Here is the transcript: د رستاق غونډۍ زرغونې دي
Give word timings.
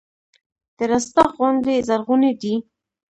د 0.77 0.79
رستاق 0.91 1.29
غونډۍ 1.39 1.77
زرغونې 1.87 2.31
دي 2.41 2.55